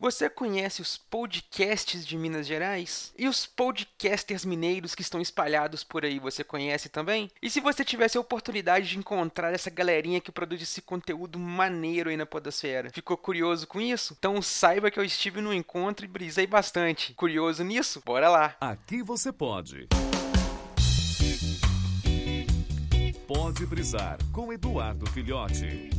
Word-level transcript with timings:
Você 0.00 0.30
conhece 0.30 0.80
os 0.80 0.96
podcasts 0.96 2.06
de 2.06 2.16
Minas 2.16 2.46
Gerais? 2.46 3.12
E 3.18 3.28
os 3.28 3.44
podcasters 3.44 4.46
mineiros 4.46 4.94
que 4.94 5.02
estão 5.02 5.20
espalhados 5.20 5.84
por 5.84 6.06
aí, 6.06 6.18
você 6.18 6.42
conhece 6.42 6.88
também? 6.88 7.30
E 7.42 7.50
se 7.50 7.60
você 7.60 7.84
tivesse 7.84 8.16
a 8.16 8.20
oportunidade 8.22 8.88
de 8.88 8.96
encontrar 8.96 9.52
essa 9.52 9.68
galerinha 9.68 10.18
que 10.18 10.32
produz 10.32 10.62
esse 10.62 10.80
conteúdo 10.80 11.38
maneiro 11.38 12.08
aí 12.08 12.16
na 12.16 12.24
podosfera, 12.24 12.88
ficou 12.88 13.14
curioso 13.14 13.66
com 13.66 13.78
isso? 13.78 14.16
Então 14.18 14.40
saiba 14.40 14.90
que 14.90 14.98
eu 14.98 15.04
estive 15.04 15.42
no 15.42 15.52
encontro 15.52 16.06
e 16.06 16.08
brisei 16.08 16.46
bastante. 16.46 17.12
Curioso 17.12 17.62
nisso? 17.62 18.00
Bora 18.02 18.30
lá! 18.30 18.56
Aqui 18.58 19.02
você 19.02 19.30
pode. 19.30 19.86
Pode 23.26 23.66
brisar 23.66 24.16
com 24.32 24.50
Eduardo 24.50 25.04
Filhote. 25.10 25.90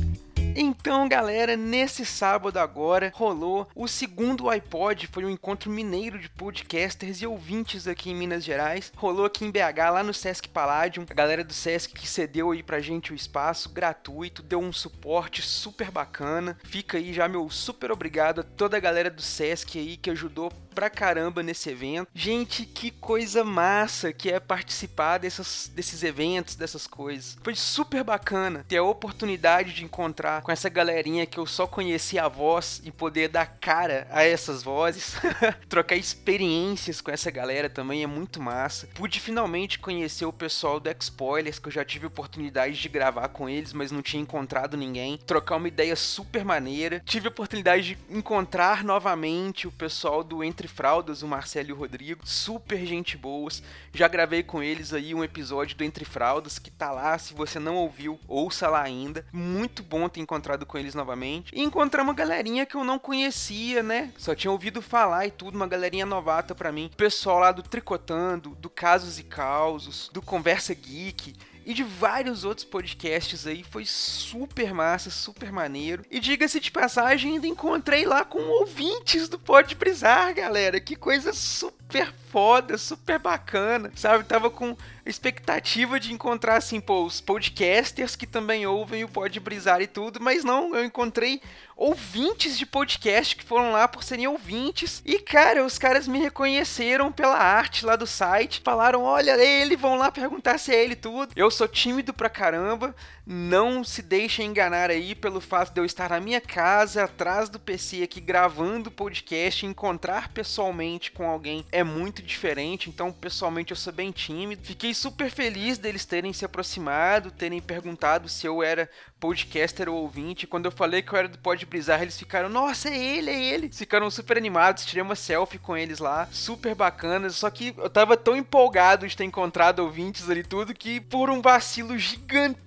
Então, 0.54 1.08
galera, 1.08 1.56
nesse 1.56 2.04
sábado 2.04 2.58
agora 2.58 3.10
rolou 3.14 3.66
o 3.74 3.88
segundo 3.88 4.50
iPod, 4.50 5.06
foi 5.06 5.24
um 5.24 5.30
encontro 5.30 5.70
mineiro 5.70 6.18
de 6.18 6.28
podcasters 6.28 7.22
e 7.22 7.26
ouvintes 7.26 7.88
aqui 7.88 8.10
em 8.10 8.14
Minas 8.14 8.44
Gerais. 8.44 8.92
Rolou 8.94 9.24
aqui 9.24 9.46
em 9.46 9.50
BH, 9.50 9.90
lá 9.90 10.02
no 10.02 10.12
Sesc 10.12 10.48
Palladium. 10.50 11.06
A 11.08 11.14
galera 11.14 11.42
do 11.42 11.54
Sesc 11.54 11.94
que 11.94 12.06
cedeu 12.06 12.50
aí 12.50 12.62
pra 12.62 12.80
gente 12.80 13.12
o 13.12 13.14
espaço 13.14 13.70
gratuito, 13.70 14.42
deu 14.42 14.60
um 14.60 14.72
suporte 14.72 15.40
super 15.40 15.90
bacana. 15.90 16.58
Fica 16.64 16.98
aí 16.98 17.14
já 17.14 17.26
meu 17.26 17.48
super 17.48 17.90
obrigado 17.90 18.40
a 18.40 18.44
toda 18.44 18.76
a 18.76 18.80
galera 18.80 19.10
do 19.10 19.22
Sesc 19.22 19.78
aí 19.78 19.96
que 19.96 20.10
ajudou 20.10 20.52
pra 20.72 20.90
caramba 20.90 21.42
nesse 21.42 21.70
evento. 21.70 22.08
Gente, 22.14 22.64
que 22.64 22.90
coisa 22.90 23.44
massa 23.44 24.12
que 24.12 24.30
é 24.30 24.40
participar 24.40 25.18
dessas, 25.18 25.70
desses 25.74 26.02
eventos, 26.02 26.56
dessas 26.56 26.86
coisas. 26.86 27.36
Foi 27.42 27.54
super 27.54 28.02
bacana 28.02 28.64
ter 28.68 28.78
a 28.78 28.82
oportunidade 28.82 29.72
de 29.72 29.84
encontrar 29.84 30.42
com 30.42 30.52
essa 30.52 30.68
galerinha 30.68 31.26
que 31.26 31.38
eu 31.38 31.46
só 31.46 31.66
conhecia 31.66 32.24
a 32.24 32.28
voz 32.28 32.80
e 32.84 32.90
poder 32.90 33.28
dar 33.28 33.46
cara 33.60 34.06
a 34.10 34.22
essas 34.22 34.62
vozes, 34.62 35.14
trocar 35.68 35.96
experiências 35.96 37.00
com 37.00 37.10
essa 37.10 37.30
galera 37.30 37.68
também 37.68 38.02
é 38.02 38.06
muito 38.06 38.40
massa. 38.40 38.88
Pude 38.94 39.20
finalmente 39.20 39.78
conhecer 39.78 40.24
o 40.24 40.32
pessoal 40.32 40.80
do 40.80 40.88
X-Spoilers, 40.88 41.58
que 41.58 41.68
eu 41.68 41.72
já 41.72 41.84
tive 41.84 42.06
oportunidade 42.06 42.80
de 42.80 42.88
gravar 42.88 43.28
com 43.28 43.48
eles, 43.48 43.72
mas 43.72 43.90
não 43.90 44.02
tinha 44.02 44.22
encontrado 44.22 44.76
ninguém. 44.76 45.18
Trocar 45.26 45.56
uma 45.56 45.68
ideia 45.68 45.96
super 45.96 46.44
maneira. 46.44 47.02
Tive 47.04 47.28
a 47.28 47.30
oportunidade 47.30 47.94
de 47.94 47.98
encontrar 48.16 48.84
novamente 48.84 49.66
o 49.66 49.72
pessoal 49.72 50.22
do 50.22 50.42
Entre 50.42 50.61
Fraldas, 50.68 51.22
o 51.22 51.28
Marcelo 51.28 51.70
e 51.70 51.72
o 51.72 51.76
Rodrigo, 51.76 52.26
super 52.26 52.84
gente 52.86 53.16
boas. 53.16 53.62
Já 53.92 54.08
gravei 54.08 54.42
com 54.42 54.62
eles 54.62 54.92
aí 54.92 55.14
um 55.14 55.24
episódio 55.24 55.76
do 55.76 55.84
Entre 55.84 56.04
Fraldas 56.04 56.58
que 56.58 56.70
tá 56.70 56.90
lá, 56.90 57.18
se 57.18 57.34
você 57.34 57.58
não 57.58 57.76
ouviu, 57.76 58.18
ouça 58.26 58.68
lá 58.68 58.82
ainda. 58.82 59.24
Muito 59.32 59.82
bom 59.82 60.08
ter 60.08 60.20
encontrado 60.20 60.66
com 60.66 60.78
eles 60.78 60.94
novamente. 60.94 61.52
E 61.54 61.62
encontrar 61.62 62.02
uma 62.02 62.14
galerinha 62.14 62.66
que 62.66 62.74
eu 62.74 62.84
não 62.84 62.98
conhecia, 62.98 63.82
né? 63.82 64.12
Só 64.16 64.34
tinha 64.34 64.50
ouvido 64.50 64.82
falar 64.82 65.26
e 65.26 65.30
tudo, 65.30 65.56
uma 65.56 65.66
galerinha 65.66 66.06
novata 66.06 66.54
para 66.54 66.72
mim. 66.72 66.90
O 66.92 66.96
pessoal 66.96 67.38
lá 67.38 67.52
do 67.52 67.62
Tricotando, 67.62 68.50
do 68.56 68.70
Casos 68.70 69.18
e 69.18 69.22
Causos, 69.22 70.10
do 70.12 70.22
Conversa 70.22 70.74
Geek 70.74 71.34
e 71.64 71.74
de 71.74 71.82
vários 71.82 72.44
outros 72.44 72.64
podcasts 72.64 73.46
aí. 73.46 73.62
Foi 73.62 73.84
super 73.84 74.72
massa, 74.72 75.10
super 75.10 75.52
maneiro. 75.52 76.04
E 76.10 76.20
diga-se 76.20 76.60
de 76.60 76.70
passagem, 76.70 77.34
ainda 77.34 77.46
encontrei 77.46 78.04
lá 78.04 78.24
com 78.24 78.40
ouvintes 78.40 79.28
do 79.28 79.38
Pode 79.38 79.74
Brisar, 79.74 80.34
galera. 80.34 80.80
Que 80.80 80.96
coisa 80.96 81.32
super 81.32 81.81
foda, 82.30 82.78
super 82.78 83.18
bacana, 83.18 83.92
sabe? 83.94 84.24
Tava 84.24 84.48
com 84.48 84.74
expectativa 85.04 86.00
de 86.00 86.12
encontrar, 86.12 86.56
assim, 86.56 86.80
pô, 86.80 87.04
os 87.04 87.20
podcasters 87.20 88.16
que 88.16 88.26
também 88.26 88.66
ouvem 88.66 89.04
o 89.04 89.08
Pode 89.08 89.38
Brisar 89.38 89.82
e 89.82 89.86
tudo, 89.86 90.18
mas 90.20 90.42
não, 90.42 90.74
eu 90.74 90.84
encontrei 90.84 91.42
ouvintes 91.76 92.56
de 92.56 92.64
podcast 92.64 93.34
que 93.34 93.44
foram 93.44 93.72
lá 93.72 93.88
por 93.88 94.04
serem 94.04 94.28
ouvintes. 94.28 95.02
E, 95.04 95.18
cara, 95.18 95.64
os 95.64 95.78
caras 95.78 96.06
me 96.06 96.20
reconheceram 96.20 97.10
pela 97.10 97.36
arte 97.36 97.84
lá 97.84 97.96
do 97.96 98.06
site. 98.06 98.62
Falaram: 98.64 99.02
olha, 99.02 99.32
ele, 99.42 99.76
vão 99.76 99.96
lá 99.96 100.10
perguntar 100.10 100.58
se 100.58 100.72
é 100.72 100.82
ele 100.82 100.94
tudo. 100.94 101.32
Eu 101.34 101.50
sou 101.50 101.66
tímido 101.66 102.12
pra 102.14 102.30
caramba. 102.30 102.94
Não 103.24 103.84
se 103.84 104.02
deixem 104.02 104.46
enganar 104.46 104.90
aí 104.90 105.14
pelo 105.14 105.40
fato 105.40 105.72
de 105.72 105.80
eu 105.80 105.84
estar 105.84 106.10
na 106.10 106.20
minha 106.20 106.40
casa, 106.40 107.04
atrás 107.04 107.48
do 107.48 107.58
PC 107.58 108.02
aqui, 108.02 108.20
gravando 108.20 108.90
podcast. 108.90 109.64
Encontrar 109.66 110.28
pessoalmente 110.28 111.10
com 111.12 111.28
alguém 111.28 111.64
é 111.70 111.81
muito 111.84 112.22
diferente. 112.22 112.88
Então, 112.88 113.12
pessoalmente, 113.12 113.70
eu 113.70 113.76
sou 113.76 113.92
bem 113.92 114.10
tímido. 114.10 114.62
Fiquei 114.64 114.94
super 114.94 115.30
feliz 115.30 115.78
deles 115.78 116.04
terem 116.04 116.32
se 116.32 116.44
aproximado, 116.44 117.30
terem 117.30 117.60
perguntado 117.60 118.28
se 118.28 118.46
eu 118.46 118.62
era 118.62 118.88
podcaster 119.20 119.88
ou 119.88 119.96
ouvinte. 119.96 120.46
Quando 120.46 120.66
eu 120.66 120.72
falei 120.72 121.02
que 121.02 121.12
eu 121.12 121.18
era 121.18 121.28
do 121.28 121.38
Pod 121.38 121.64
Brisar, 121.66 122.02
eles 122.02 122.18
ficaram, 122.18 122.48
nossa, 122.48 122.88
é 122.88 122.96
ele, 122.96 123.30
é 123.30 123.44
ele. 123.54 123.70
Ficaram 123.72 124.10
super 124.10 124.36
animados, 124.36 124.84
tirei 124.84 125.02
uma 125.02 125.14
selfie 125.14 125.58
com 125.58 125.76
eles 125.76 125.98
lá, 125.98 126.28
super 126.32 126.74
bacanas. 126.74 127.36
Só 127.36 127.48
que 127.48 127.74
eu 127.76 127.88
tava 127.88 128.16
tão 128.16 128.36
empolgado 128.36 129.06
de 129.06 129.16
ter 129.16 129.24
encontrado 129.24 129.80
ouvintes 129.80 130.28
ali 130.28 130.42
tudo 130.42 130.74
que 130.74 131.00
por 131.00 131.30
um 131.30 131.40
vacilo 131.40 131.96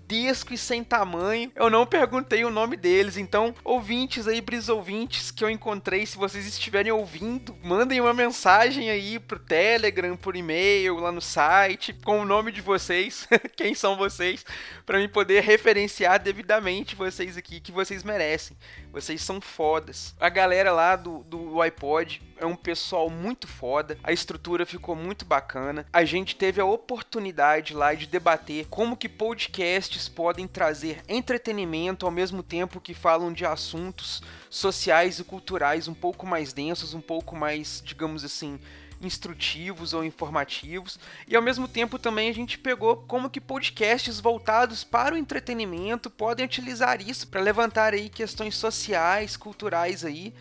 gigantesco 0.06 0.54
e 0.54 0.58
sem 0.58 0.84
tamanho, 0.84 1.52
eu 1.56 1.70
não 1.70 1.86
perguntei 1.86 2.46
o 2.46 2.50
nome 2.50 2.78
deles. 2.78 3.18
Então, 3.18 3.54
ouvintes 3.64 4.28
aí, 4.28 4.40
brisouvintes 4.40 5.32
que 5.32 5.44
eu 5.44 5.50
encontrei, 5.50 6.06
se 6.06 6.18
vocês 6.18 6.46
estiverem 6.46 6.92
ouvindo, 6.92 7.56
mandem 7.64 8.00
uma 8.00 8.14
mensagem 8.14 8.90
aí 8.90 9.20
pro 9.20 9.40
Telegram, 9.40 10.16
por 10.16 10.36
e-mail, 10.36 10.96
lá 10.98 11.12
no 11.12 11.22
site, 11.22 11.94
com 11.94 12.22
o 12.22 12.26
nome 12.26 12.52
de 12.52 12.62
vocês, 12.62 13.28
quem 13.58 13.74
são 13.74 13.98
vocês, 13.98 14.46
para 14.86 15.00
mim 15.00 15.10
poder 15.10 15.42
referenciar 15.42 16.22
devidamente 16.22 16.96
vocês 16.96 17.38
aqui, 17.38 17.60
que 17.60 17.72
vocês 17.72 18.04
merecem. 18.04 18.56
Vocês 18.92 19.22
são 19.22 19.42
fodas. 19.42 20.16
A 20.20 20.30
galera 20.30 20.72
lá 20.72 20.96
do, 20.96 21.20
do 21.24 21.62
iPod 21.62 22.22
é 22.38 22.46
um 22.46 22.56
pessoal 22.56 23.10
muito 23.10 23.48
foda. 23.48 23.98
A 24.04 24.12
estrutura 24.12 24.66
ficou 24.66 24.96
muito 24.96 25.26
bacana. 25.26 25.86
A 25.92 26.04
gente 26.04 26.36
teve 26.36 26.60
a 26.60 26.66
oportunidade 26.66 27.74
lá 27.74 27.94
de 27.94 28.08
debater 28.08 28.68
como 28.70 28.98
que 28.98 29.10
podcasts 29.10 30.10
podem 30.10 30.48
trazer 30.48 31.02
entretenimento 31.08 32.06
ao 32.06 32.12
mesmo 32.12 32.44
tempo 32.44 32.82
que 32.82 32.94
falam 32.94 33.32
de 33.32 33.46
assuntos 33.46 34.22
sociais 34.50 35.20
e 35.20 35.24
culturais 35.24 35.88
um 35.88 35.94
pouco 35.94 36.26
mais 36.26 36.54
densos, 36.54 36.94
um 36.94 37.02
pouco 37.02 37.36
mais, 37.36 37.82
digamos 37.86 38.24
assim, 38.24 38.60
instrutivos 39.02 39.94
ou 39.94 40.04
informativos, 40.04 40.98
e 41.28 41.36
ao 41.36 41.42
mesmo 41.42 41.68
tempo 41.68 42.00
também 42.00 42.30
a 42.30 42.34
gente 42.34 42.58
pegou 42.58 42.98
como 43.08 43.30
que 43.30 43.42
podcasts 43.42 44.20
voltados 44.20 44.84
para 44.84 45.16
o 45.16 45.18
entretenimento 45.18 46.10
podem 46.10 46.46
utilizar 46.46 47.02
isso 47.02 47.28
para 47.28 47.42
levantar 47.42 47.94
aí 47.94 48.10
questões 48.10 48.56
sociais, 48.56 49.36
culturais 49.36 50.06
aí 50.06 50.34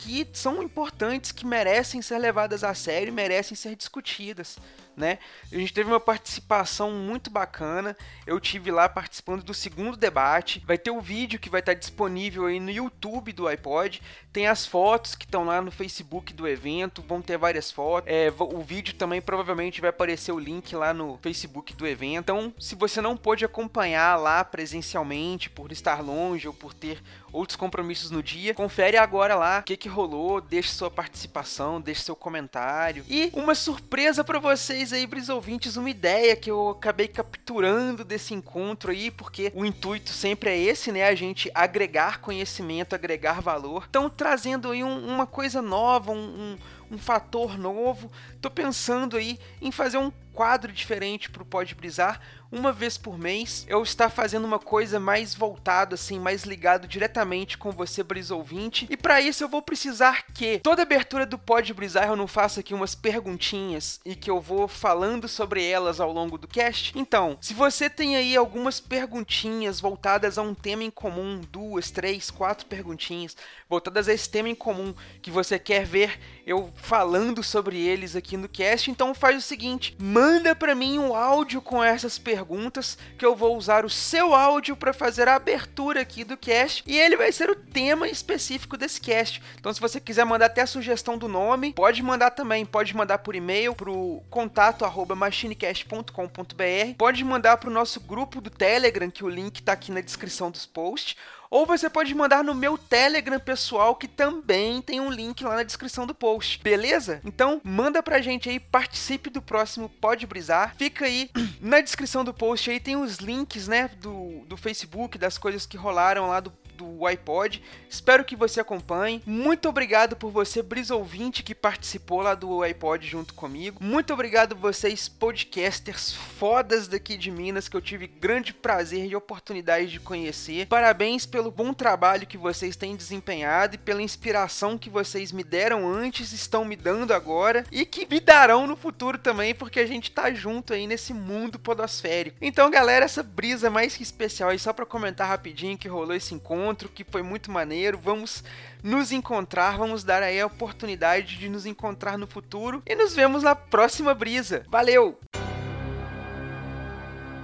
que 0.00 0.26
são 0.32 0.62
importantes, 0.62 1.30
que 1.30 1.46
merecem 1.46 2.00
ser 2.00 2.18
levadas 2.18 2.64
a 2.64 2.72
sério, 2.72 3.12
merecem 3.12 3.54
ser 3.54 3.76
discutidas 3.76 4.56
né? 4.96 5.18
A 5.52 5.56
gente 5.56 5.72
teve 5.72 5.90
uma 5.90 6.00
participação 6.00 6.90
muito 6.92 7.30
bacana. 7.30 7.96
Eu 8.26 8.38
tive 8.38 8.70
lá 8.70 8.88
participando 8.88 9.42
do 9.42 9.54
segundo 9.54 9.96
debate. 9.96 10.62
Vai 10.66 10.78
ter 10.78 10.90
o 10.90 11.00
vídeo 11.00 11.38
que 11.38 11.50
vai 11.50 11.60
estar 11.60 11.74
disponível 11.74 12.46
aí 12.46 12.60
no 12.60 12.70
YouTube 12.70 13.32
do 13.32 13.46
iPod. 13.46 14.02
Tem 14.32 14.46
as 14.46 14.66
fotos 14.66 15.14
que 15.14 15.24
estão 15.24 15.44
lá 15.44 15.60
no 15.60 15.70
Facebook 15.70 16.32
do 16.32 16.46
evento. 16.46 17.02
Vão 17.02 17.20
ter 17.20 17.36
várias 17.36 17.70
fotos. 17.70 18.10
É, 18.10 18.32
o 18.38 18.60
vídeo 18.60 18.94
também 18.94 19.20
provavelmente 19.20 19.80
vai 19.80 19.90
aparecer 19.90 20.32
o 20.32 20.38
link 20.38 20.74
lá 20.74 20.92
no 20.92 21.18
Facebook 21.22 21.74
do 21.74 21.86
evento. 21.86 22.00
Então, 22.20 22.54
se 22.58 22.74
você 22.74 23.00
não 23.00 23.16
pôde 23.16 23.44
acompanhar 23.44 24.16
lá 24.16 24.44
presencialmente 24.44 25.50
por 25.50 25.72
estar 25.72 26.02
longe 26.02 26.46
ou 26.46 26.54
por 26.54 26.72
ter 26.74 27.02
outros 27.32 27.56
compromissos 27.56 28.10
no 28.10 28.22
dia, 28.22 28.54
confere 28.54 28.96
agora 28.96 29.34
lá 29.36 29.60
o 29.60 29.62
que, 29.62 29.76
que 29.76 29.88
rolou. 29.88 30.40
Deixe 30.40 30.70
sua 30.70 30.90
participação, 30.90 31.80
deixe 31.80 32.02
seu 32.02 32.16
comentário. 32.16 33.04
E 33.08 33.30
uma 33.34 33.54
surpresa 33.54 34.24
para 34.24 34.38
vocês 34.38 34.79
vocês 34.80 34.92
aí, 34.94 35.06
bris 35.06 35.28
ouvintes, 35.28 35.76
uma 35.76 35.90
ideia 35.90 36.34
que 36.34 36.50
eu 36.50 36.70
acabei 36.70 37.06
capturando 37.06 38.02
desse 38.02 38.32
encontro 38.32 38.90
aí, 38.90 39.10
porque 39.10 39.52
o 39.54 39.62
intuito 39.66 40.08
sempre 40.10 40.48
é 40.48 40.58
esse, 40.58 40.90
né? 40.90 41.06
A 41.06 41.14
gente 41.14 41.50
agregar 41.54 42.20
conhecimento, 42.20 42.94
agregar 42.94 43.42
valor. 43.42 43.84
Então, 43.90 44.08
trazendo 44.08 44.70
aí 44.70 44.82
um, 44.82 45.06
uma 45.06 45.26
coisa 45.26 45.60
nova, 45.60 46.12
um, 46.12 46.16
um, 46.16 46.58
um 46.92 46.98
fator 46.98 47.58
novo. 47.58 48.10
Tô 48.40 48.50
pensando 48.50 49.18
aí 49.18 49.38
em 49.60 49.70
fazer 49.70 49.98
um 49.98 50.10
quadro 50.40 50.72
diferente 50.72 51.28
pro 51.28 51.44
Pode 51.44 51.74
Brisar, 51.74 52.18
uma 52.50 52.72
vez 52.72 52.98
por 52.98 53.16
mês, 53.16 53.64
eu 53.68 53.82
estar 53.82 54.10
fazendo 54.10 54.44
uma 54.44 54.58
coisa 54.58 54.98
mais 54.98 55.34
voltada, 55.34 55.94
assim, 55.94 56.18
mais 56.18 56.42
ligado 56.44 56.88
diretamente 56.88 57.56
com 57.56 57.70
você, 57.70 58.02
Brisa 58.02 58.34
ouvinte. 58.34 58.88
E 58.90 58.96
para 58.96 59.20
isso 59.20 59.44
eu 59.44 59.48
vou 59.48 59.62
precisar 59.62 60.24
que 60.34 60.58
toda 60.58 60.82
abertura 60.82 61.24
do 61.24 61.38
Pode 61.38 61.72
Brisar 61.72 62.08
eu 62.08 62.16
não 62.16 62.26
faça 62.26 62.60
aqui 62.60 62.74
umas 62.74 62.94
perguntinhas 62.94 64.00
e 64.04 64.16
que 64.16 64.30
eu 64.30 64.40
vou 64.40 64.66
falando 64.66 65.28
sobre 65.28 65.64
elas 65.64 66.00
ao 66.00 66.10
longo 66.10 66.36
do 66.36 66.48
cast. 66.48 66.98
Então, 66.98 67.38
se 67.40 67.54
você 67.54 67.88
tem 67.88 68.16
aí 68.16 68.34
algumas 68.34 68.80
perguntinhas 68.80 69.78
voltadas 69.78 70.38
a 70.38 70.42
um 70.42 70.54
tema 70.54 70.82
em 70.82 70.90
comum, 70.90 71.40
duas, 71.50 71.90
três, 71.90 72.30
quatro 72.30 72.66
perguntinhas 72.66 73.36
voltadas 73.68 74.08
a 74.08 74.12
esse 74.12 74.28
tema 74.28 74.48
em 74.48 74.54
comum 74.54 74.92
que 75.22 75.30
você 75.30 75.58
quer 75.58 75.84
ver 75.84 76.18
eu 76.44 76.72
falando 76.74 77.44
sobre 77.44 77.78
eles 77.78 78.16
aqui 78.16 78.36
no 78.36 78.48
cast. 78.48 78.90
Então 78.90 79.14
faz 79.14 79.36
o 79.36 79.40
seguinte, 79.40 79.96
manda 80.00 80.29
para 80.58 80.74
mim 80.74 80.98
um 80.98 81.14
áudio 81.14 81.62
com 81.62 81.82
essas 81.82 82.18
perguntas 82.18 82.98
que 83.16 83.24
eu 83.24 83.34
vou 83.34 83.56
usar 83.56 83.84
o 83.84 83.90
seu 83.90 84.34
áudio 84.34 84.76
para 84.76 84.92
fazer 84.92 85.28
a 85.28 85.36
abertura 85.36 86.00
aqui 86.00 86.24
do 86.24 86.36
cast 86.36 86.82
e 86.86 86.98
ele 86.98 87.16
vai 87.16 87.32
ser 87.32 87.50
o 87.50 87.54
tema 87.54 88.08
específico 88.08 88.76
desse 88.76 89.00
cast. 89.00 89.40
Então 89.58 89.72
se 89.72 89.80
você 89.80 90.00
quiser 90.00 90.24
mandar 90.24 90.46
até 90.46 90.62
a 90.62 90.66
sugestão 90.66 91.16
do 91.16 91.28
nome, 91.28 91.72
pode 91.72 92.02
mandar 92.02 92.30
também, 92.30 92.66
pode 92.66 92.94
mandar 92.94 93.18
por 93.18 93.34
e-mail 93.34 93.74
pro 93.74 94.22
contato@machinecast.com.br, 94.30 96.94
pode 96.98 97.24
mandar 97.24 97.56
pro 97.56 97.70
nosso 97.70 98.00
grupo 98.00 98.40
do 98.40 98.50
Telegram, 98.50 99.10
que 99.10 99.24
o 99.24 99.28
link 99.28 99.62
tá 99.62 99.72
aqui 99.72 99.90
na 99.90 100.00
descrição 100.00 100.50
dos 100.50 100.66
posts 100.66 101.16
ou 101.50 101.66
você 101.66 101.90
pode 101.90 102.14
mandar 102.14 102.44
no 102.44 102.54
meu 102.54 102.78
Telegram 102.78 103.40
pessoal, 103.40 103.96
que 103.96 104.06
também 104.06 104.80
tem 104.80 105.00
um 105.00 105.10
link 105.10 105.42
lá 105.42 105.56
na 105.56 105.62
descrição 105.64 106.06
do 106.06 106.14
post, 106.14 106.62
beleza? 106.62 107.20
Então, 107.24 107.60
manda 107.64 108.02
pra 108.02 108.20
gente 108.20 108.48
aí, 108.48 108.60
participe 108.60 109.28
do 109.28 109.42
próximo 109.42 109.88
Pode 109.88 110.26
Brisar. 110.26 110.74
Fica 110.76 111.06
aí 111.06 111.28
na 111.60 111.80
descrição 111.80 112.24
do 112.24 112.32
post 112.32 112.70
aí, 112.70 112.78
tem 112.78 112.96
os 112.96 113.16
links, 113.16 113.66
né, 113.66 113.90
do, 114.00 114.44
do 114.46 114.56
Facebook, 114.56 115.18
das 115.18 115.36
coisas 115.36 115.66
que 115.66 115.76
rolaram 115.76 116.28
lá 116.28 116.38
do 116.38 116.52
do 116.80 117.06
iPod. 117.06 117.62
Espero 117.88 118.24
que 118.24 118.34
você 118.34 118.60
acompanhe. 118.60 119.22
Muito 119.26 119.68
obrigado 119.68 120.16
por 120.16 120.30
você, 120.30 120.62
Brisouvinte, 120.62 121.42
que 121.42 121.54
participou 121.54 122.22
lá 122.22 122.34
do 122.34 122.62
iPod 122.62 123.06
junto 123.06 123.34
comigo. 123.34 123.82
Muito 123.82 124.12
obrigado 124.12 124.56
vocês, 124.56 125.08
podcasters 125.08 126.12
fodas 126.12 126.88
daqui 126.88 127.16
de 127.16 127.30
Minas, 127.30 127.68
que 127.68 127.76
eu 127.76 127.80
tive 127.82 128.06
grande 128.06 128.54
prazer 128.54 129.06
e 129.06 129.14
oportunidade 129.14 129.88
de 129.88 130.00
conhecer. 130.00 130.66
Parabéns 130.66 131.26
pelo 131.26 131.50
bom 131.50 131.74
trabalho 131.74 132.26
que 132.26 132.38
vocês 132.38 132.76
têm 132.76 132.96
desempenhado 132.96 133.74
e 133.74 133.78
pela 133.78 134.02
inspiração 134.02 134.78
que 134.78 134.88
vocês 134.88 135.32
me 135.32 135.44
deram 135.44 135.86
antes, 135.86 136.32
estão 136.32 136.64
me 136.64 136.76
dando 136.76 137.12
agora 137.12 137.66
e 137.70 137.84
que 137.84 138.06
me 138.10 138.20
darão 138.20 138.66
no 138.66 138.76
futuro 138.76 139.18
também, 139.18 139.54
porque 139.54 139.80
a 139.80 139.86
gente 139.86 140.10
tá 140.10 140.32
junto 140.32 140.72
aí 140.72 140.86
nesse 140.86 141.12
mundo 141.12 141.58
podosférico. 141.58 142.38
Então, 142.40 142.70
galera, 142.70 143.04
essa 143.04 143.22
brisa 143.22 143.68
mais 143.68 143.96
que 143.96 144.02
especial 144.02 144.50
aí, 144.50 144.58
só 144.58 144.72
para 144.72 144.86
comentar 144.86 145.28
rapidinho 145.28 145.76
que 145.76 145.88
rolou 145.88 146.14
esse 146.14 146.34
encontro 146.34 146.69
encontro 146.70 146.88
que 146.88 147.04
foi 147.04 147.22
muito 147.22 147.50
maneiro. 147.50 147.98
Vamos 148.02 148.44
nos 148.82 149.10
encontrar, 149.10 149.76
vamos 149.76 150.04
dar 150.04 150.22
aí 150.22 150.40
a 150.40 150.46
oportunidade 150.46 151.36
de 151.36 151.48
nos 151.48 151.66
encontrar 151.66 152.16
no 152.16 152.26
futuro 152.26 152.82
e 152.86 152.94
nos 152.94 153.14
vemos 153.14 153.42
na 153.42 153.54
próxima 153.54 154.14
brisa. 154.14 154.64
Valeu! 154.68 155.18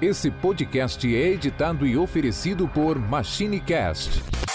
Esse 0.01 0.31
podcast 0.31 1.07
é 1.15 1.29
editado 1.31 1.87
e 1.87 1.97
oferecido 1.97 2.69
por 2.69 2.99
MachineCast 2.99 4.46